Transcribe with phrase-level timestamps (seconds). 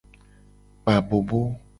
[0.81, 1.39] Kpa abobo.